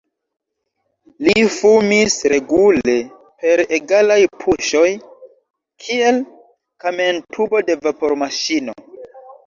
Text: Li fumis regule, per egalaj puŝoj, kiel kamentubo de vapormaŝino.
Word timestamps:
Li 1.27 1.43
fumis 1.55 2.15
regule, 2.33 2.97
per 3.43 3.65
egalaj 3.79 4.19
puŝoj, 4.41 4.85
kiel 5.87 6.21
kamentubo 6.87 7.67
de 7.71 7.81
vapormaŝino. 7.89 8.81